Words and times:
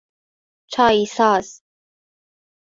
چاییساز 0.67 1.61